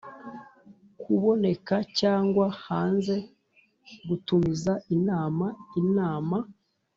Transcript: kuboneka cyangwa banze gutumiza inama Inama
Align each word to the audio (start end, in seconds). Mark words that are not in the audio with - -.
kuboneka 1.01 1.75
cyangwa 1.99 2.45
banze 2.61 3.15
gutumiza 4.07 4.73
inama 4.95 5.47
Inama 5.81 6.37